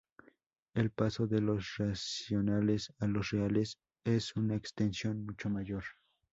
[0.73, 5.83] El paso de los racionales a los reales es una extensión mucho mayor.